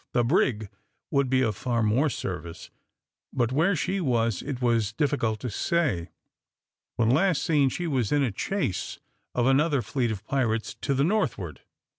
[0.13, 0.69] The brig
[1.11, 2.71] would be of far more service;
[3.31, 6.09] but where she was, it was difficult to say.
[6.95, 8.97] When last seen, she was in a chase
[9.35, 11.61] of another fleet of pirates to the northward.